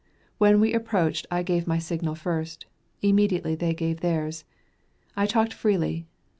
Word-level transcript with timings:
When 0.39 0.59
we 0.59 0.73
approached, 0.73 1.27
I 1.29 1.43
gave 1.43 1.67
my 1.67 1.77
signal 1.77 2.15
first; 2.15 2.65
immediately 3.03 3.53
they 3.53 3.75
gave 3.75 3.99
theirs. 3.99 4.45
I 5.15 5.27
talked 5.27 5.53
freely. 5.53 6.07